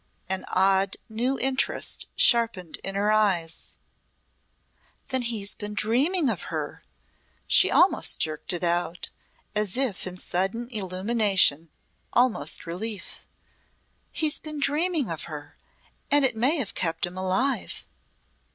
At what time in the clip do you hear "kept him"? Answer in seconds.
16.73-17.15